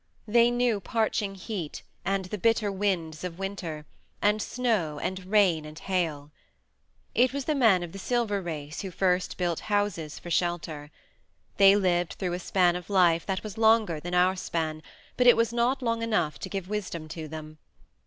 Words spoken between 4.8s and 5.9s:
and rain and